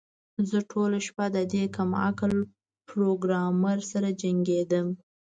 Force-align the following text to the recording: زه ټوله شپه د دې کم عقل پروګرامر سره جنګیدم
زه 0.49 0.57
ټوله 0.71 0.99
شپه 1.07 1.25
د 1.35 1.37
دې 1.53 1.63
کم 1.75 1.89
عقل 2.07 2.31
پروګرامر 2.89 3.77
سره 3.91 4.09
جنګیدم 4.21 4.87